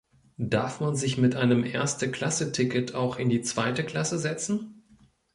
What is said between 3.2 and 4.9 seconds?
die zweite Klasse setzen?